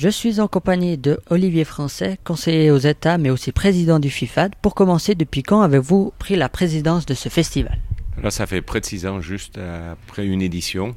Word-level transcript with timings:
Je 0.00 0.08
suis 0.08 0.38
en 0.38 0.46
compagnie 0.46 0.96
de 0.96 1.18
Olivier 1.28 1.64
Français, 1.64 2.20
conseiller 2.22 2.70
aux 2.70 2.78
États 2.78 3.18
mais 3.18 3.30
aussi 3.30 3.50
président 3.50 3.98
du 3.98 4.10
FIFAD. 4.10 4.54
Pour 4.62 4.76
commencer, 4.76 5.16
depuis 5.16 5.42
quand 5.42 5.60
avez-vous 5.60 6.12
pris 6.20 6.36
la 6.36 6.48
présidence 6.48 7.04
de 7.04 7.14
ce 7.14 7.28
festival? 7.28 7.76
Là, 8.22 8.30
ça 8.30 8.46
fait 8.46 8.62
près 8.62 8.78
de 8.78 8.86
six 8.86 9.06
ans, 9.06 9.20
juste 9.20 9.58
après 9.58 10.24
une 10.24 10.40
édition, 10.40 10.94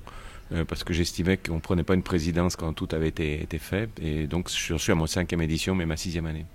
euh, 0.54 0.66
parce 0.66 0.84
que 0.84 0.94
j'estimais 0.94 1.38
qu'on 1.38 1.56
ne 1.56 1.60
prenait 1.62 1.82
pas 1.82 1.96
une 1.96 2.04
présidence 2.04 2.56
quand 2.56 2.74
tout 2.74 2.90
avait 2.92 3.08
été, 3.08 3.48
fait. 3.58 3.90
Et 4.00 4.28
donc, 4.28 4.52
je 4.52 4.76
suis 4.76 4.92
à 4.92 4.96
mon 4.96 5.08
cinquième 5.08 5.42
édition, 5.42 5.74
mais 5.74 5.88
ma 5.88 5.98
sixième 5.98 6.28
année. 6.28 6.46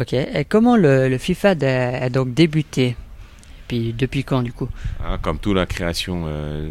Ok. 0.00 0.14
Et 0.14 0.46
comment 0.48 0.78
le, 0.78 1.18
FIFAD 1.18 1.62
a, 1.64 2.08
donc 2.08 2.32
débuté? 2.32 2.96
Puis 3.68 3.92
depuis 3.92 4.24
quand 4.24 4.40
du 4.40 4.54
coup? 4.54 4.70
Ah, 5.04 5.18
Comme 5.20 5.38
toute 5.38 5.56
la 5.56 5.66
création 5.66 6.24
euh, 6.28 6.66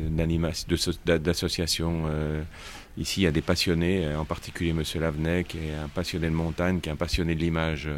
d'associations, 1.06 2.06
euh, 2.08 2.42
ici 2.98 3.21
il 3.21 3.23
y 3.23 3.27
a 3.27 3.32
des 3.32 3.41
passionnés, 3.41 4.05
euh, 4.05 4.20
en 4.20 4.25
particulier 4.25 4.71
M. 4.71 4.84
Lavenec, 5.00 5.50
qui 5.50 5.57
est 5.59 5.73
un 5.73 5.88
passionné 5.88 6.30
de 6.30 6.34
montagne, 6.34 6.80
qui 6.80 6.90
est 6.90 6.91
un 6.91 6.95
passionné 6.95 7.36
de 7.36 7.40
l'image 7.40 7.90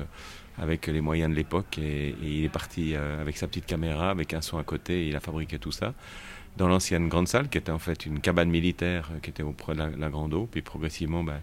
avec 0.58 0.88
les 0.88 1.02
moyens 1.02 1.30
de 1.32 1.36
l'époque. 1.36 1.78
Et, 1.78 2.16
il 2.22 2.44
est 2.44 2.50
parti 2.50 2.96
avec 2.96 3.38
sa 3.38 3.48
petite 3.48 3.66
caméra, 3.66 4.10
avec 4.10 4.34
un 4.34 4.42
son 4.42 4.58
à 4.58 4.64
côté, 4.64 5.06
et 5.06 5.08
il 5.10 5.16
a 5.16 5.20
fabriqué 5.20 5.60
tout 5.60 5.72
ça. 5.72 5.94
Dans 6.58 6.68
l'ancienne 6.68 7.08
grande 7.08 7.28
salle, 7.28 7.50
qui 7.50 7.60
était 7.60 7.72
en 7.72 7.78
fait 7.78 8.08
une 8.08 8.20
cabane 8.20 8.50
militaire 8.50 9.12
qui 9.22 9.30
était 9.30 9.44
auprès 9.44 9.76
de 9.76 9.80
la, 9.80 10.10
Grande 10.10 10.34
Eau. 10.34 10.50
Puis 10.52 10.64
progressivement, 10.64 11.24
ben, 11.24 11.40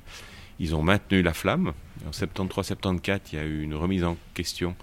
ils 0.59 0.75
ont 0.75 0.83
maintenu 0.83 1.23
la 1.23 1.33
flamme. 1.33 1.73
En 2.07 2.11
73-74, 2.11 3.21
il 3.33 3.37
y 3.37 3.39
a 3.39 3.45
eu 3.45 3.63
une 3.63 3.75
remise 3.75 4.03
en 4.03 4.17
question 4.35 4.75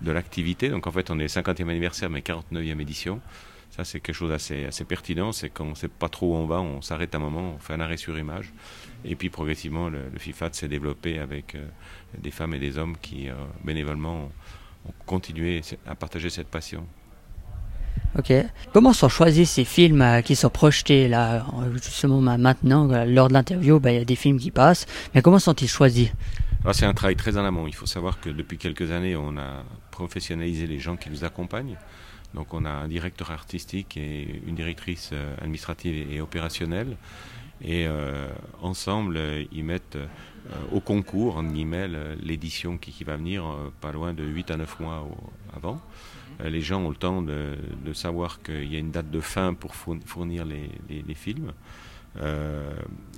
de 0.00 0.12
l'activité. 0.12 0.68
Donc 0.68 0.86
en 0.86 0.92
fait, 0.92 1.10
on 1.10 1.18
est 1.18 1.26
50e 1.26 1.68
anniversaire, 1.68 2.10
mais 2.10 2.20
49e 2.20 2.80
édition. 2.80 3.20
Ça, 3.70 3.84
c'est 3.84 4.00
quelque 4.00 4.14
chose 4.14 4.30
d'assez 4.30 4.64
assez 4.64 4.84
pertinent. 4.84 5.32
C'est 5.32 5.48
qu'on 5.50 5.70
ne 5.70 5.74
sait 5.74 5.88
pas 5.88 6.08
trop 6.08 6.32
où 6.32 6.36
on 6.36 6.46
va, 6.46 6.60
on 6.60 6.82
s'arrête 6.82 7.14
un 7.14 7.18
moment, 7.18 7.54
on 7.56 7.58
fait 7.58 7.74
un 7.74 7.80
arrêt 7.80 7.96
sur 7.96 8.18
image. 8.18 8.52
Et 9.04 9.14
puis 9.16 9.30
progressivement, 9.30 9.88
le, 9.88 10.08
le 10.12 10.18
FIFAT 10.18 10.50
s'est 10.52 10.68
développé 10.68 11.18
avec 11.18 11.54
euh, 11.54 11.66
des 12.18 12.30
femmes 12.30 12.54
et 12.54 12.58
des 12.58 12.78
hommes 12.78 12.96
qui, 13.00 13.28
euh, 13.28 13.34
bénévolement, 13.64 14.24
ont, 14.86 14.92
continué 15.06 15.60
à 15.86 15.94
partager 15.94 16.30
cette 16.30 16.48
passion. 16.48 16.86
Ok. 18.18 18.32
Comment 18.72 18.92
sont 18.92 19.08
choisis 19.08 19.50
ces 19.50 19.64
films 19.64 20.02
euh, 20.02 20.20
qui 20.20 20.34
sont 20.34 20.50
projetés 20.50 21.06
là 21.06 21.46
Justement, 21.74 22.20
maintenant, 22.20 22.88
lors 23.04 23.28
de 23.28 23.34
l'interview, 23.34 23.78
ben, 23.78 23.90
il 23.90 23.98
y 23.98 24.02
a 24.02 24.04
des 24.04 24.16
films 24.16 24.38
qui 24.38 24.50
passent. 24.50 24.86
Mais 25.14 25.22
comment 25.22 25.38
sont-ils 25.38 25.68
choisis? 25.68 26.10
C'est 26.72 26.86
un 26.86 26.94
travail 26.94 27.16
très 27.16 27.36
en 27.38 27.44
amont. 27.44 27.66
Il 27.66 27.74
faut 27.74 27.86
savoir 27.86 28.20
que 28.20 28.28
depuis 28.28 28.58
quelques 28.58 28.90
années, 28.90 29.16
on 29.16 29.36
a 29.38 29.64
professionnalisé 29.90 30.66
les 30.66 30.78
gens 30.78 30.96
qui 30.96 31.08
nous 31.08 31.24
accompagnent. 31.24 31.76
Donc 32.34 32.54
on 32.54 32.64
a 32.64 32.70
un 32.70 32.88
directeur 32.88 33.30
artistique 33.30 33.96
et 33.96 34.42
une 34.46 34.54
directrice 34.54 35.10
euh, 35.12 35.34
administrative 35.40 36.12
et 36.12 36.20
opérationnelle. 36.20 36.96
Et 37.62 37.86
euh, 37.86 38.28
ensemble, 38.62 39.16
euh, 39.16 39.44
ils 39.52 39.64
mettent 39.64 39.98
au 40.72 40.80
concours, 40.80 41.36
en 41.36 41.44
guillemets, 41.44 41.86
l'édition 42.20 42.78
qui, 42.78 43.04
va 43.04 43.16
venir 43.16 43.44
pas 43.80 43.92
loin 43.92 44.14
de 44.14 44.24
8 44.24 44.50
à 44.50 44.56
9 44.56 44.80
mois 44.80 45.06
avant. 45.54 45.80
les 46.42 46.62
gens 46.62 46.80
ont 46.80 46.88
le 46.88 46.96
temps 46.96 47.22
de, 47.22 47.56
savoir 47.92 48.42
qu'il 48.42 48.72
y 48.72 48.74
a 48.74 48.78
une 48.78 48.90
date 48.90 49.10
de 49.10 49.20
fin 49.20 49.52
pour 49.52 49.76
fournir 49.76 50.44
les 50.46 51.14
films. 51.14 51.52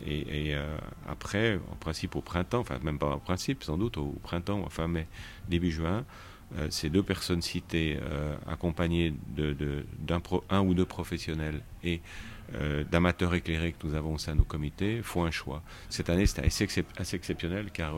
Et, 0.07 0.55
euh, 0.55 0.77
après, 1.09 1.59
en 1.71 1.77
principe 1.77 2.17
au 2.17 2.21
printemps, 2.21 2.61
enfin 2.61 2.79
même 2.83 2.99
pas 2.99 3.15
en 3.15 3.19
principe, 3.19 3.65
sans 3.65 3.79
doute 3.79 3.97
au 3.97 4.19
printemps, 4.23 4.63
enfin 4.65 4.89
mai, 4.89 5.07
début 5.49 5.71
juin, 5.71 6.05
euh, 6.59 6.69
ces 6.71 6.91
deux 6.91 7.03
personnes 7.03 7.43
citées, 7.43 7.99
accompagnées 8.47 9.15
d'un 9.37 10.21
un 10.51 10.61
ou 10.61 10.75
deux 10.75 10.85
professionnels 10.85 11.61
et 11.85 12.01
d'amateurs 12.91 13.35
éclairés 13.35 13.73
que 13.73 13.87
nous 13.87 13.95
avons 13.95 14.15
au 14.15 14.19
sein 14.19 14.33
de 14.33 14.39
nos 14.39 14.45
comités, 14.45 15.01
font 15.03 15.25
un 15.25 15.31
choix. 15.31 15.63
Cette 15.89 16.11
année, 16.11 16.27
c'était 16.27 16.45
assez, 16.45 16.69
assez, 16.99 17.17
exceptionnel 17.17 17.71
car 17.73 17.95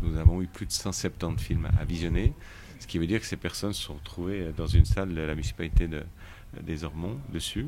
nous 0.00 0.16
avons 0.16 0.40
eu 0.40 0.46
plus 0.46 0.64
de 0.64 0.72
170 0.72 1.44
films 1.44 1.68
à 1.78 1.84
visionner, 1.84 2.32
ce 2.80 2.86
qui 2.86 2.96
veut 2.98 3.06
dire 3.06 3.20
que 3.20 3.26
ces 3.26 3.36
personnes 3.36 3.74
se 3.74 3.82
sont 3.82 3.94
retrouvées 3.94 4.50
dans 4.56 4.66
une 4.66 4.86
salle 4.86 5.14
de 5.14 5.20
la 5.20 5.34
municipalité 5.34 5.88
de, 5.88 6.02
des 6.62 6.84
Ormonts, 6.84 7.18
dessus, 7.30 7.66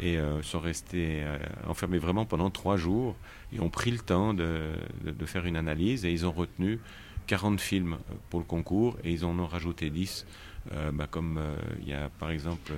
et 0.00 0.18
euh, 0.18 0.42
sont 0.42 0.60
restés 0.60 1.22
euh, 1.22 1.38
enfermés 1.66 1.98
vraiment 1.98 2.24
pendant 2.24 2.50
trois 2.50 2.76
jours 2.76 3.16
et 3.52 3.60
ont 3.60 3.70
pris 3.70 3.90
le 3.90 3.98
temps 3.98 4.34
de, 4.34 4.72
de, 5.04 5.26
faire 5.26 5.46
une 5.46 5.56
analyse 5.56 6.04
et 6.04 6.12
ils 6.12 6.26
ont 6.26 6.32
retenu 6.32 6.78
40 7.26 7.60
films 7.60 7.98
pour 8.30 8.40
le 8.40 8.46
concours 8.46 8.96
et 9.04 9.12
ils 9.12 9.24
en 9.24 9.38
ont 9.38 9.46
rajouté 9.46 9.90
10, 9.90 10.26
euh, 10.72 10.90
bah, 10.92 11.06
comme 11.10 11.40
il 11.82 11.88
y 11.88 11.92
a 11.92 12.08
par 12.18 12.30
exemple 12.30 12.72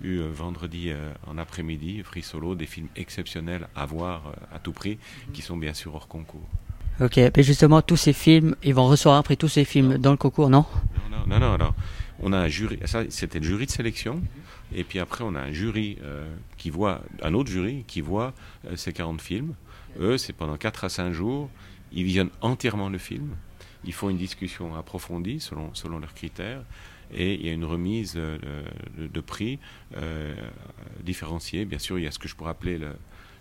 eu 0.00 0.20
vendredi 0.20 0.92
en 1.26 1.38
après-midi, 1.38 2.02
Free 2.04 2.22
Solo, 2.22 2.54
des 2.54 2.66
films 2.66 2.86
exceptionnels 2.94 3.68
à 3.74 3.84
voir 3.84 4.32
à 4.52 4.60
tout 4.60 4.72
prix 4.72 4.98
qui 5.32 5.42
sont 5.42 5.56
bien 5.56 5.74
sûr 5.74 5.94
hors 5.94 6.06
concours. 6.06 6.46
Ok, 7.00 7.16
mais 7.16 7.42
justement, 7.42 7.82
tous 7.82 7.96
ces 7.96 8.12
films, 8.12 8.54
ils 8.62 8.74
vont 8.74 8.86
recevoir 8.86 9.18
après 9.18 9.36
tous 9.36 9.48
ces 9.48 9.64
films 9.64 9.98
dans 9.98 10.12
le 10.12 10.16
concours, 10.16 10.50
non? 10.50 10.64
Non, 11.10 11.26
non, 11.26 11.38
non, 11.40 11.58
non. 11.58 11.74
On 12.20 12.32
a 12.32 12.38
un 12.38 12.48
jury, 12.48 12.78
ça 12.84 13.02
c'était 13.08 13.38
le 13.38 13.44
jury 13.44 13.66
de 13.66 13.70
sélection. 13.70 14.20
Et 14.74 14.84
puis 14.84 14.98
après, 14.98 15.24
on 15.24 15.34
a 15.34 15.40
un 15.40 15.52
jury 15.52 15.98
euh, 16.02 16.34
qui 16.56 16.70
voit, 16.70 17.02
un 17.22 17.34
autre 17.34 17.50
jury 17.50 17.84
qui 17.86 18.00
voit 18.00 18.34
euh, 18.66 18.76
ces 18.76 18.92
40 18.92 19.20
films. 19.20 19.54
Eux, 19.98 20.18
c'est 20.18 20.32
pendant 20.32 20.56
4 20.56 20.84
à 20.84 20.88
5 20.88 21.12
jours. 21.12 21.50
Ils 21.92 22.04
visionnent 22.04 22.30
entièrement 22.40 22.88
le 22.88 22.98
film. 22.98 23.34
Ils 23.84 23.94
font 23.94 24.10
une 24.10 24.18
discussion 24.18 24.74
approfondie 24.74 25.40
selon, 25.40 25.72
selon 25.74 25.98
leurs 25.98 26.14
critères. 26.14 26.62
Et 27.14 27.34
il 27.34 27.46
y 27.46 27.48
a 27.48 27.52
une 27.52 27.64
remise 27.64 28.14
euh, 28.16 28.38
de, 28.98 29.06
de, 29.06 29.20
prix 29.20 29.58
différenciée. 31.02 31.64
Bien 31.64 31.78
sûr, 31.78 31.98
il 31.98 32.04
y 32.04 32.06
a 32.06 32.10
ce 32.10 32.18
que 32.18 32.28
je 32.28 32.36
pourrais 32.36 32.50
appeler 32.50 32.76
le, 32.76 32.90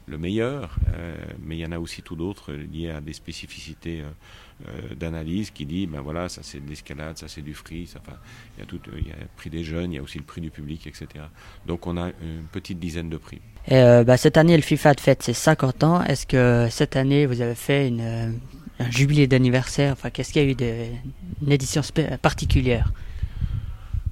le 0.07 0.17
meilleur, 0.17 0.77
euh, 0.95 1.15
mais 1.45 1.57
il 1.57 1.59
y 1.59 1.65
en 1.65 1.71
a 1.71 1.79
aussi 1.79 2.01
tout 2.01 2.15
d'autres 2.15 2.53
liés 2.53 2.89
à 2.89 3.01
des 3.01 3.13
spécificités 3.13 4.01
euh, 4.01 4.67
euh, 4.67 4.95
d'analyse 4.95 5.51
qui 5.51 5.65
dit, 5.65 5.85
ben 5.85 6.01
voilà, 6.01 6.29
ça 6.29 6.41
c'est 6.43 6.63
de 6.63 6.69
l'escalade, 6.69 7.17
ça 7.17 7.27
c'est 7.27 7.41
du 7.41 7.53
free, 7.53 7.87
ça, 7.87 7.99
enfin, 8.01 8.17
il 8.55 8.61
y 8.61 8.63
a 8.63 8.65
tout, 8.65 8.79
il 8.97 9.07
y 9.07 9.11
a 9.11 9.15
le 9.19 9.27
prix 9.35 9.49
des 9.49 9.63
jeunes, 9.63 9.91
il 9.91 9.95
y 9.97 9.99
a 9.99 10.01
aussi 10.01 10.17
le 10.17 10.23
prix 10.23 10.39
du 10.39 10.49
public, 10.49 10.87
etc. 10.87 11.25
Donc 11.65 11.87
on 11.87 11.97
a 11.97 12.07
une 12.21 12.45
petite 12.51 12.79
dizaine 12.79 13.09
de 13.09 13.17
prix. 13.17 13.41
Et 13.67 14.03
bah, 14.05 14.15
cette 14.15 14.37
année, 14.37 14.55
le 14.55 14.63
FIFA 14.63 14.93
fête 14.97 15.23
ses 15.23 15.33
50 15.33 15.83
ans. 15.83 16.01
Est-ce 16.03 16.25
que 16.25 16.69
cette 16.71 16.95
année, 16.95 17.25
vous 17.25 17.41
avez 17.41 17.53
fait 17.55 17.89
une, 17.89 18.39
un 18.79 18.91
jubilé 18.91 19.27
d'anniversaire? 19.27 19.91
Enfin, 19.91 20.09
qu'est-ce 20.09 20.31
qu'il 20.31 20.41
y 20.41 20.45
a 20.45 20.49
eu 20.49 20.55
d'une 20.55 21.51
édition 21.51 21.81
particulière? 22.21 22.93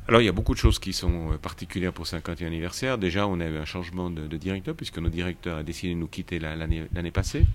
Alors 0.08 0.22
il 0.22 0.26
y 0.26 0.30
a 0.30 0.32
beaucoup 0.32 0.54
de 0.54 0.60
choses 0.60 0.78
qui 0.78 0.94
sont 0.94 1.32
euh, 1.32 1.38
particulières 1.38 1.94
pour 1.94 2.06
50e 2.06 2.46
anniversaire. 2.46 2.98
Déjà, 2.98 3.28
on 3.28 3.40
a 3.40 3.46
eu 3.46 3.58
un 3.58 3.66
changement 3.66 4.10
de, 4.10 4.38
directeur 4.38 4.76
puisque 4.76 5.00
notre 5.00 5.16
directeur 5.16 5.58
a 5.58 5.64
décidé 5.64 5.94
de 5.94 6.00
nous 6.00 6.08
quitter 6.08 6.40
l'année 6.40 7.12
passée. 7.12 7.46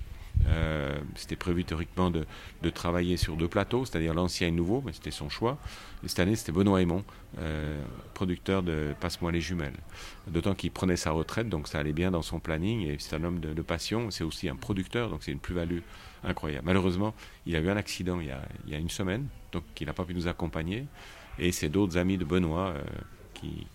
Euh, 0.48 0.98
c'était 1.14 1.36
prévu 1.36 1.64
théoriquement 1.64 2.10
de, 2.10 2.24
travailler 2.70 3.16
sur 3.16 3.36
deux 3.36 3.48
plateaux, 3.48 3.84
c'est-à-dire 3.84 4.14
l'ancien 4.14 4.48
et 4.48 4.50
le 4.50 4.56
nouveau, 4.56 4.82
mais 4.84 4.92
c'était 4.92 5.10
son 5.10 5.28
choix. 5.28 5.58
Et 6.04 6.08
cette 6.08 6.20
année, 6.20 6.36
c'était 6.36 6.52
Benoît 6.52 6.80
Aymon, 6.80 7.04
euh, 7.38 7.82
producteur 8.14 8.62
de 8.62 8.94
Passe-moi 9.00 9.32
les 9.32 9.40
jumelles. 9.40 9.76
D'autant 10.26 10.54
qu'il 10.54 10.70
prenait 10.70 10.96
sa 10.96 11.10
retraite, 11.10 11.48
donc 11.48 11.68
ça 11.68 11.78
allait 11.78 11.92
bien 11.92 12.10
dans 12.10 12.22
son 12.22 12.40
planning. 12.40 12.86
Et 12.86 12.96
c'est 12.98 13.16
un 13.16 13.24
homme 13.24 13.40
de, 13.40 13.62
passion, 13.62 14.10
c'est 14.10 14.24
aussi 14.24 14.48
un 14.48 14.56
producteur, 14.56 15.10
donc 15.10 15.22
c'est 15.22 15.32
une 15.32 15.40
plus-value 15.40 15.80
incroyable. 16.24 16.64
Malheureusement, 16.66 17.14
il 17.46 17.56
a 17.56 17.60
eu 17.60 17.68
un 17.68 17.76
accident 17.76 18.20
il 18.20 18.28
y 18.28 18.30
a, 18.30 18.42
il 18.66 18.72
y 18.72 18.74
a 18.74 18.78
une 18.78 18.90
semaine, 18.90 19.26
donc 19.52 19.64
il 19.80 19.86
n'a 19.86 19.92
pas 19.92 20.04
pu 20.04 20.14
nous 20.14 20.28
accompagner. 20.28 20.86
Et 21.38 21.52
c'est 21.52 21.68
d'autres 21.68 21.96
amis 21.96 22.18
de 22.18 22.24
Benoît 22.24 22.74
euh, 22.76 22.82
qui, 23.34 23.66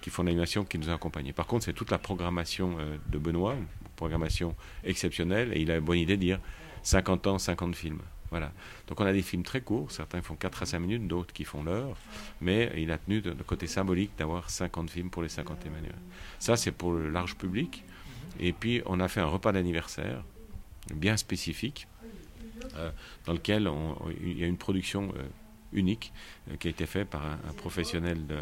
qui, 0.00 0.10
font 0.10 0.22
l'animation, 0.22 0.64
qui 0.64 0.78
nous 0.78 0.88
ont 0.88 0.94
accompagnés. 0.94 1.32
Par 1.32 1.46
contre, 1.46 1.64
c'est 1.64 1.72
toute 1.72 1.90
la 1.90 1.98
programmation 1.98 2.76
euh, 2.78 2.96
de 3.10 3.18
Benoît, 3.18 3.56
programmation 4.02 4.56
exceptionnelle, 4.82 5.52
et 5.54 5.60
il 5.60 5.70
a 5.70 5.76
une 5.76 5.84
bonne 5.84 5.98
idée 5.98 6.16
de 6.16 6.22
dire 6.22 6.40
50 6.82 7.26
ans, 7.28 7.38
50 7.38 7.76
films. 7.76 8.02
Voilà. 8.30 8.50
Donc 8.88 9.00
on 9.00 9.04
a 9.04 9.12
des 9.12 9.22
films 9.22 9.44
très 9.44 9.60
courts, 9.60 9.92
certains 9.92 10.22
font 10.22 10.34
4 10.34 10.62
à 10.62 10.66
5 10.66 10.80
minutes, 10.80 11.06
d'autres 11.06 11.32
qui 11.32 11.44
font 11.44 11.62
l'heure, 11.62 11.96
mais 12.40 12.72
il 12.76 12.90
a 12.90 12.98
tenu 12.98 13.20
de, 13.20 13.32
côté 13.44 13.68
symbolique 13.68 14.10
d'avoir 14.18 14.50
50 14.50 14.90
films 14.90 15.10
pour 15.10 15.22
les 15.22 15.28
50 15.28 15.66
anniversaires. 15.66 15.94
Ça, 16.40 16.56
c'est 16.56 16.72
pour 16.72 16.92
le 16.92 17.10
large 17.10 17.36
public. 17.36 17.84
Et 18.40 18.52
puis, 18.52 18.82
on 18.86 18.98
a 18.98 19.06
fait 19.06 19.20
un 19.20 19.26
repas 19.26 19.52
d'anniversaire 19.52 20.24
bien 20.92 21.16
spécifique, 21.16 21.86
euh, 22.74 22.90
dans 23.26 23.34
lequel 23.34 23.70
il 24.20 24.36
y 24.36 24.42
a 24.42 24.46
une 24.48 24.56
production 24.56 25.12
unique 25.72 26.12
euh, 26.50 26.56
qui 26.56 26.66
a 26.66 26.70
été 26.70 26.86
fait 26.86 27.04
par 27.04 27.24
un, 27.24 27.52
professionnel 27.56 28.26
de, 28.26 28.38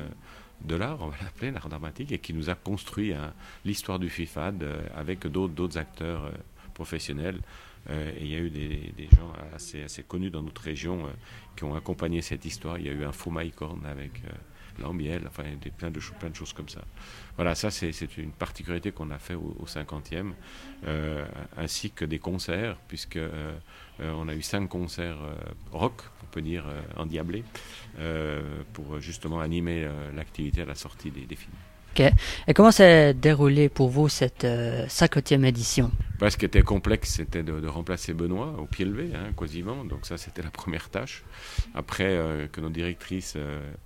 de 0.65 0.77
l'art, 0.77 0.99
on 1.01 1.09
va 1.09 1.17
l'appeler 1.23 1.51
l'art 1.51 1.69
dramatique, 1.69 2.13
et 2.13 2.19
qui 2.19 2.35
nous 2.35 2.51
a 2.51 2.55
construit 2.55 3.13
l'histoire 3.65 3.99
du 3.99 4.11
FIFAD 4.11 4.63
euh, 4.63 4.81
avec 4.95 5.27
d'autres 5.27 5.79
acteurs 5.79 6.31
euh, 7.89 8.13
et 8.19 8.25
il 8.25 8.31
y 8.31 8.37
a 8.37 8.39
eu 8.39 8.51
des, 8.51 9.09
gens 9.17 9.33
assez, 9.55 10.03
connus 10.03 10.31
dans 10.31 10.43
notre 10.43 10.63
région 10.63 11.07
qui 11.57 11.65
ont 11.65 11.75
accompagné 11.75 12.23
cette 12.23 12.45
histoire. 12.45 12.79
Il 12.79 12.87
y 12.87 12.89
a 12.89 12.93
eu 12.93 13.05
un 13.05 13.13
faux 13.13 13.31
Maïcorne 13.31 13.85
avec 13.87 14.23
l'ambiel, 14.79 15.25
enfin 15.27 15.45
des, 15.61 15.71
plein, 15.71 15.91
de, 15.91 16.01
choses 16.01 16.53
comme 16.53 16.69
ça. 16.69 16.83
Voilà, 17.37 17.55
ça 17.55 17.71
c'est 17.71 18.19
une 18.19 18.33
particularité 18.33 18.93
qu'on 18.93 19.11
a 19.11 19.19
fait 19.19 19.35
au, 19.35 19.65
50e, 19.67 20.33
ainsi 21.57 21.91
que 21.91 22.05
des 22.05 22.19
concerts, 22.19 22.77
puisque 22.89 23.19
on 23.99 24.29
a 24.29 24.35
eu 24.35 24.43
cinq 24.43 24.69
concerts 24.69 25.19
rock 25.73 26.03
peut 26.31 26.43
dire, 26.43 26.65
euh, 26.67 26.81
endiablé, 26.97 27.45
euh, 27.99 28.63
pour 28.73 29.01
justement 29.01 29.41
animer 29.41 29.85
euh, 29.85 30.13
l'activité 30.13 30.63
à 30.63 30.65
la 30.65 30.75
sortie 30.75 31.11
des, 31.11 31.37
films. 31.37 31.53
Et 32.47 32.55
comment 32.55 32.71
s'est 32.71 33.15
déroulé 33.15 33.69
pour 33.69 33.89
vous 33.89 34.09
cette 34.09 34.45
50e 34.45 35.45
édition? 35.45 35.91
Bah, 36.19 36.31
Ce 36.31 36.37
qui 36.37 36.45
était 36.45 36.63
complexe, 36.63 37.15
c'était 37.15 37.43
de, 37.43 37.67
remplacer 37.67 38.13
Benoît 38.15 38.55
au 38.59 38.67
pied 38.67 38.85
levé, 38.85 39.11
hein, 39.15 39.33
quasiment. 39.37 39.85
Donc 39.85 40.07
ça, 40.07 40.17
c'était 40.17 40.43
la 40.43 40.51
première 40.51 40.89
tâche. 40.89 41.25
Après, 41.75 42.19
que 42.53 42.61
nos 42.61 42.71
directrices, 42.71 43.37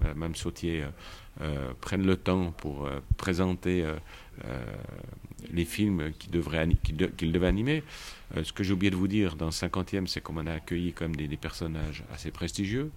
Mme 0.01 0.35
Sautier, 0.35 0.85
prennent 1.81 2.07
le 2.07 2.17
temps 2.17 2.53
pour 2.53 2.89
présenter 3.17 3.85
les 5.53 5.65
films 5.65 6.13
qu'il 6.19 6.31
devait 6.31 7.47
animer. 7.47 7.83
Euh, 8.37 8.45
ce 8.45 8.53
que 8.53 8.65
j'ai 8.65 8.73
oublié 8.73 8.91
de 8.91 8.97
vous 8.97 9.09
dire 9.09 9.37
dans 9.37 9.47
le 9.47 9.53
50e, 9.53 10.07
c'est 10.07 10.21
qu'on 10.21 10.47
a 10.47 10.53
accueilli 10.53 10.93
comme 10.93 11.15
des, 11.17 11.29
personnages 11.37 12.05
assez 12.13 12.31
prestigieux. 12.31 12.91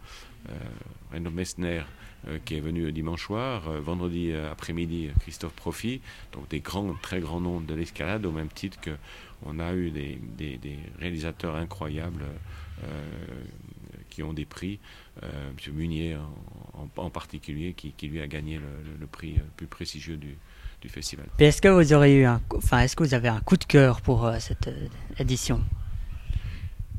Euh, 0.50 1.30
Messner, 1.30 1.82
euh, 2.28 2.40
qui 2.46 2.56
est 2.56 2.60
venu 2.60 2.92
dimanche 2.92 3.26
soir, 3.26 3.68
euh, 3.68 3.80
vendredi 3.80 4.34
après-midi, 4.34 5.10
Christophe 5.22 5.54
Profi, 5.54 6.02
donc 6.32 6.48
des 6.50 6.62
grands, 6.62 6.94
très 7.02 7.20
grands 7.20 7.42
noms 7.42 7.60
de 7.60 7.74
l'escalade, 7.74 8.26
au 8.26 8.32
même 8.32 8.50
titre 8.50 8.80
qu'on 8.82 9.60
a 9.60 9.74
eu 9.74 9.92
des, 9.92 10.20
réalisateurs 11.00 11.56
incroyables 11.56 12.26
qui 14.10 14.24
ont 14.24 14.34
des 14.34 14.46
prix. 14.46 14.80
M. 15.22 15.74
Munier 15.74 16.18
en, 16.96 17.10
particulier, 17.10 17.74
qui, 17.74 18.08
lui 18.08 18.22
a 18.22 18.28
gagné 18.28 18.60
le 19.00 19.08
prix 19.08 19.34
le 19.34 19.44
plus 19.56 19.68
prestigieux 19.68 20.18
du, 20.18 20.38
du 20.82 20.90
festival. 20.90 21.28
Est-ce 21.40 21.62
que 21.62 21.68
vous 21.68 21.94
auriez 21.94 22.22
eu 22.22 22.26
un, 22.26 22.42
enfin, 22.56 22.80
est-ce 22.80 22.96
que 22.96 23.04
vous 23.04 23.14
avez 23.14 23.30
un 23.30 23.40
coup 23.40 23.58
de 23.58 23.64
cœur 23.64 24.02
pour 24.02 24.26
euh, 24.26 24.38
cette 24.40 24.68
euh, 24.68 24.88
édition? 25.20 25.62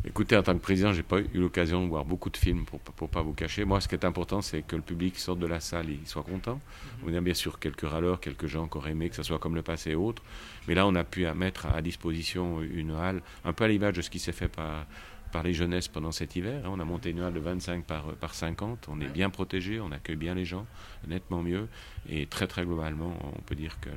Écoutez, 0.04 0.36
en 0.36 0.42
tant 0.42 0.54
que 0.54 0.60
président, 0.60 0.92
j'ai 0.92 1.02
pas 1.02 1.19
eu 1.19 1.28
l'occasion 1.34 1.82
de 1.82 1.88
voir 1.88 2.04
beaucoup 2.04 2.30
de 2.30 2.36
films 2.36 2.64
pour 2.64 2.80
pour 2.80 3.10
pas 3.10 3.20
vous 3.20 3.34
cacher. 3.34 3.64
Moi, 3.64 3.80
ce 3.80 3.88
qui 3.88 3.94
est 3.94 4.04
important, 4.04 4.40
c'est 4.40 4.62
que 4.62 4.75
le 4.75 4.80
public 4.82 5.19
sorte 5.19 5.38
de 5.38 5.46
la 5.46 5.60
salle 5.60 5.90
et 5.90 6.00
soit 6.06 6.22
content. 6.22 6.60
On 7.06 7.12
a 7.12 7.20
bien 7.20 7.34
sûr 7.34 7.58
quelques 7.58 7.86
râleurs, 7.86 8.19
quelques 8.20 8.46
gens 8.46 8.69
qui 8.69 8.78
auraient 8.78 8.92
aimé 8.92 9.10
que 9.10 9.16
ça 9.16 9.22
soit 9.22 9.38
comme 9.38 9.54
le 9.54 9.62
passé 9.62 9.90
et 9.90 9.94
autres. 9.94 10.22
Mais 10.66 10.74
là, 10.74 10.86
on 10.86 10.94
a 10.94 11.04
pu 11.04 11.26
mettre 11.34 11.66
à 11.66 11.82
disposition 11.82 12.62
une 12.62 12.92
halle, 12.92 13.22
un 13.44 13.52
peu 13.52 13.64
à 13.64 13.69
l'image 13.69 13.94
de 13.94 14.02
ce 14.02 14.08
qui 14.08 14.19
s'est 14.19 14.32
fait 14.32 14.48
par 14.48 14.86
par 15.32 15.42
les 15.42 15.54
jeunesses 15.54 15.88
pendant 15.88 16.12
cet 16.12 16.36
hiver. 16.36 16.62
Hein. 16.64 16.70
On 16.72 16.80
a 16.80 16.84
monté 16.84 17.10
une 17.10 17.20
halle 17.20 17.34
de 17.34 17.40
25 17.40 17.84
par, 17.84 18.14
par 18.14 18.34
50. 18.34 18.88
On 18.88 19.00
est 19.00 19.08
bien 19.08 19.30
protégé, 19.30 19.80
on 19.80 19.92
accueille 19.92 20.16
bien 20.16 20.34
les 20.34 20.44
gens, 20.44 20.66
nettement 21.06 21.42
mieux. 21.42 21.69
Et 22.08 22.26
très 22.26 22.46
très 22.46 22.64
globalement, 22.64 23.16
on 23.22 23.42
peut 23.42 23.54
dire 23.54 23.78
que 23.80 23.90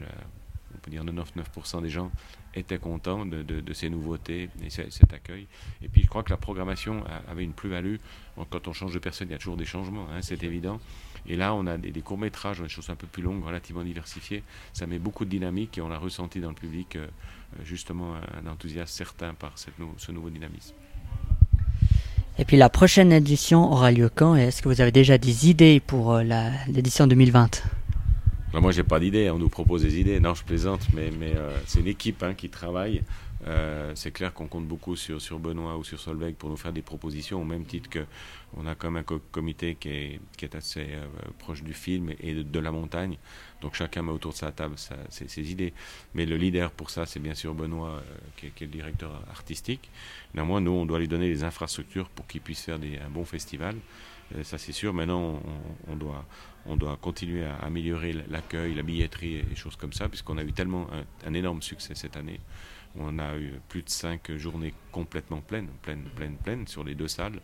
on 0.73 0.77
peut 0.79 0.91
dire 0.91 1.03
99% 1.03 1.81
des 1.81 1.89
gens 1.89 2.11
étaient 2.53 2.77
contents 2.77 3.25
de, 3.25 3.43
de, 3.43 3.73
ces 3.73 3.89
nouveautés 3.89 4.49
et 4.63 4.69
cet 4.69 5.13
accueil. 5.13 5.47
Et 5.81 5.87
puis 5.87 6.01
je 6.01 6.07
crois 6.07 6.23
que 6.23 6.29
la 6.29 6.37
programmation 6.37 7.03
avait 7.27 7.43
une 7.43 7.53
plus-value. 7.53 7.95
Quand 8.49 8.67
on 8.67 8.73
change 8.73 8.93
de 8.93 8.99
personne, 8.99 9.29
il 9.29 9.31
y 9.31 9.35
a 9.35 9.37
toujours 9.37 9.57
des 9.57 9.65
changements, 9.65 10.07
hein, 10.11 10.21
c'est 10.21 10.43
évident. 10.43 10.79
Et 11.27 11.35
là, 11.35 11.53
on 11.53 11.67
a 11.67 11.77
des, 11.77 12.01
courts-métrages, 12.01 12.61
des 12.61 12.69
choses 12.69 12.89
un 12.89 12.95
peu 12.95 13.07
plus 13.07 13.21
longues, 13.21 13.43
relativement 13.43 13.83
diversifiées. 13.83 14.43
Ça 14.73 14.87
met 14.87 14.99
beaucoup 14.99 15.23
de 15.23 15.29
dynamique 15.29 15.77
et 15.77 15.81
on 15.81 15.91
a 15.91 15.97
ressenti 15.97 16.39
dans 16.39 16.49
le 16.49 16.55
public 16.55 16.95
euh, 16.95 17.07
justement 17.63 18.15
un 18.15 18.47
enthousiasme 18.47 18.91
certain 18.91 19.33
par 19.33 19.57
cette, 19.57 19.75
ce 19.97 20.11
nouveau 20.11 20.29
dynamisme. 20.29 20.75
Et 22.39 22.45
puis 22.45 22.57
la 22.57 22.69
prochaine 22.69 23.11
édition 23.11 23.71
aura 23.71 23.91
lieu 23.91 24.09
quand 24.13 24.35
et 24.35 24.43
est-ce 24.43 24.61
que 24.61 24.69
vous 24.69 24.81
avez 24.81 24.91
déjà 24.91 25.17
des 25.17 25.49
idées 25.49 25.79
pour 25.79 26.13
euh, 26.13 26.23
l'édition 26.67 27.05
2020 27.07 27.63
Moi, 28.53 28.61
moi, 28.61 28.71
j'ai 28.71 28.83
pas 28.83 28.99
d'idées. 28.99 29.29
On 29.29 29.37
nous 29.37 29.49
propose 29.49 29.83
des 29.83 29.99
idées. 29.99 30.19
Non, 30.19 30.33
je 30.33 30.43
plaisante, 30.43 30.81
mais, 30.93 31.11
mais 31.19 31.33
euh, 31.35 31.51
c'est 31.65 31.79
une 31.81 31.87
équipe 31.87 32.23
hein, 32.23 32.33
qui 32.35 32.49
travaille. 32.49 33.03
Euh, 33.47 33.93
c'est 33.95 34.11
clair 34.11 34.33
qu'on 34.33 34.47
compte 34.47 34.67
beaucoup 34.67 34.95
sur, 34.95 35.39
Benoît 35.39 35.77
ou 35.77 35.83
sur 35.83 35.99
Solveig 35.99 36.33
pour 36.33 36.49
nous 36.49 36.57
faire 36.57 36.73
des 36.73 36.81
propositions, 36.81 37.41
au 37.41 37.45
même 37.45 37.65
titre 37.65 37.89
qu'on 37.89 38.65
a 38.67 38.75
quand 38.75 38.91
même 38.91 39.03
un 39.07 39.19
comité 39.31 39.75
qui 39.75 39.89
est, 39.89 40.55
assez 40.55 40.87
euh, 40.91 41.05
proche 41.39 41.63
du 41.63 41.73
film 41.73 42.11
et 42.19 42.43
de, 42.43 42.59
la 42.59 42.71
montagne. 42.71 43.17
Donc 43.61 43.75
chacun 43.75 44.03
met 44.03 44.11
autour 44.11 44.33
de 44.33 44.37
sa 44.37 44.51
table 44.51 44.75
ses, 45.09 45.51
idées. 45.51 45.73
Mais 46.13 46.25
le 46.25 46.35
leader 46.37 46.71
pour 46.71 46.89
ça, 46.89 47.05
c'est 47.05 47.19
bien 47.19 47.33
sûr 47.33 47.55
Benoît, 47.55 47.89
euh, 47.89 48.01
qui, 48.37 48.47
est, 48.47 48.67
le 48.67 48.67
directeur 48.67 49.11
artistique. 49.31 49.89
Néanmoins, 50.35 50.61
nous, 50.61 50.71
on 50.71 50.85
doit 50.85 50.99
lui 50.99 51.07
donner 51.07 51.27
les 51.27 51.43
infrastructures 51.43 52.09
pour 52.09 52.27
qu'il 52.27 52.41
puisse 52.41 52.61
faire 52.61 52.77
un 52.77 53.09
bon 53.09 53.25
festival. 53.25 53.75
ça, 54.43 54.57
c'est 54.57 54.71
sûr. 54.71 54.93
Maintenant, 54.93 55.41
on, 55.87 55.95
doit, 55.95 56.25
on 56.67 56.77
continuer 56.97 57.43
à 57.43 57.55
améliorer 57.55 58.13
l'accueil, 58.29 58.75
la 58.75 58.83
billetterie 58.83 59.37
et 59.37 59.55
choses 59.55 59.75
comme 59.75 59.93
ça, 59.93 60.09
puisqu'on 60.09 60.37
a 60.37 60.43
eu 60.43 60.53
tellement 60.53 60.87
un 61.25 61.33
énorme 61.33 61.61
succès 61.61 61.95
cette 61.95 62.17
année. 62.17 62.39
On 62.97 63.19
a 63.19 63.37
eu 63.37 63.53
plus 63.69 63.83
de 63.83 63.89
cinq 63.89 64.31
journées 64.35 64.73
complètement 64.91 65.41
pleines, 65.41 65.69
pleines, 65.81 66.03
pleines, 66.15 66.35
pleines 66.35 66.67
sur 66.67 66.83
les 66.83 66.95
deux 66.95 67.07
salles. 67.07 67.39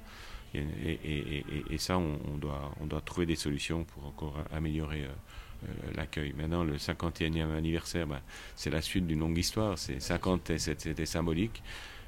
Et, 0.53 1.77
ça, 1.77 1.97
on, 1.97 2.37
doit, 2.37 2.71
on 2.79 2.85
doit 2.85 3.01
trouver 3.01 3.25
des 3.25 3.35
solutions 3.35 3.83
pour 3.83 4.05
encore 4.05 4.37
améliorer 4.51 5.03
euh, 5.03 5.07
euh, 5.63 5.91
l'accueil. 5.95 6.33
Maintenant, 6.33 6.63
le 6.63 6.77
51e 6.77 7.55
anniversaire, 7.55 8.07
ben, 8.07 8.21
c'est 8.55 8.69
la 8.69 8.81
suite 8.81 9.05
d'une 9.05 9.19
longue 9.19 9.37
histoire. 9.37 9.77
C'est 9.77 9.99
50, 9.99 10.57
c'était 10.57 11.05
symbolique. 11.05 11.61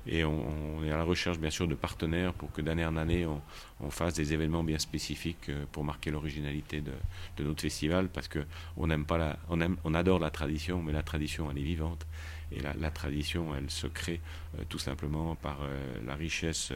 Et 0.08 0.24
on, 0.24 0.84
est 0.84 0.92
à 0.92 0.98
la 0.98 1.04
recherche, 1.04 1.40
bien 1.40 1.50
sûr, 1.50 1.68
de 1.68 1.76
partenaires 1.76 2.34
pour 2.34 2.52
que 2.52 2.62
d'année 2.62 2.86
en 2.86 2.98
année, 2.98 3.26
on, 3.26 3.90
fasse 3.90 4.14
des 4.14 4.34
événements 4.34 4.64
bien 4.64 4.80
spécifiques 4.80 5.50
euh, 5.50 5.66
pour 5.72 5.84
marquer 5.84 6.12
l'originalité 6.12 6.82
de, 6.82 7.44
notre 7.44 7.62
festival, 7.62 8.10
parce 8.10 8.28
que 8.28 8.40
on 8.78 8.88
pas 9.04 9.18
la, 9.18 9.38
on, 9.50 9.60
on 9.84 9.94
adore 9.94 10.20
la 10.20 10.30
tradition, 10.30 10.82
mais 10.82 10.92
la 10.92 11.04
tradition, 11.04 11.50
elle 11.52 11.58
est 11.58 11.64
vivante. 11.64 12.06
Et 12.52 12.60
la, 12.62 12.92
tradition, 12.92 13.56
elle 13.56 13.70
se 13.70 13.88
crée 13.88 14.22
euh, 14.58 14.64
tout 14.68 14.80
simplement 14.80 15.36
par 15.36 15.60
euh, 15.62 15.78
la 16.06 16.16
richesse 16.16 16.74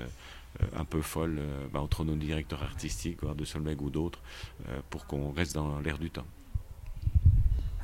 un 0.75 0.85
peu 0.85 1.01
folle 1.01 1.41
bah, 1.73 1.81
entre 1.81 2.03
nos 2.03 2.15
directeurs 2.15 2.61
artistiques, 2.61 3.23
voire 3.23 3.33
de 3.33 3.43
Solveig 3.43 3.81
ou 3.81 3.89
d'autres, 3.89 4.21
pour 4.91 5.07
qu'on 5.07 5.31
reste 5.31 5.55
dans 5.55 5.79
l'air 5.79 5.97
du 5.97 6.11
temps. 6.11 6.27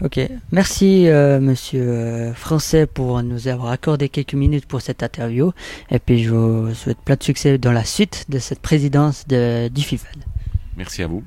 Ok, 0.02 0.18
merci 0.54 1.10
euh, 1.10 1.42
Monsieur 1.42 1.82
euh, 1.82 2.34
Français 2.34 2.88
pour 2.88 3.22
nous 3.22 3.50
avoir 3.50 3.72
accordé 3.72 4.08
quelques 4.08 4.34
minutes 4.34 4.66
pour 4.66 4.82
cette 4.82 5.04
interview 5.04 5.52
et 5.92 6.00
puis 6.00 6.24
je 6.24 6.30
vous 6.30 6.74
souhaite 6.74 7.00
plein 7.00 7.18
de 7.18 7.24
succès 7.24 7.58
dans 7.58 7.74
la 7.74 7.84
suite 7.84 8.26
de 8.30 8.40
cette 8.40 8.62
présidence 8.62 9.28
de, 9.28 9.68
du 9.68 9.82
FIFAD. 9.82 10.16
Merci 10.78 11.04
à 11.04 11.08
vous. 11.08 11.22